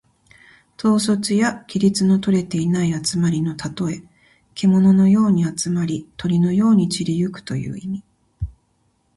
[0.79, 4.01] 統率や規律のとれていない集まりのたとえ。
[4.55, 8.03] けもののように集まり、鳥のように散り行くという意味。